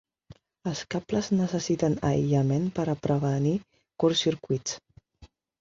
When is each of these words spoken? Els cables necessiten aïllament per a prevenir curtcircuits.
Els 0.71 0.79
cables 0.93 1.29
necessiten 1.41 1.99
aïllament 2.11 2.65
per 2.79 2.87
a 2.89 2.97
prevenir 3.05 3.55
curtcircuits. 4.05 4.79